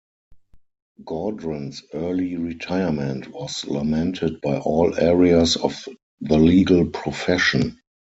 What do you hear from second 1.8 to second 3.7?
early retirement was